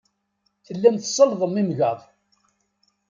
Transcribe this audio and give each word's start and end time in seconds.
Tellam 0.65 0.95
tsellḍem 0.97 1.55
igmaḍ. 1.61 1.99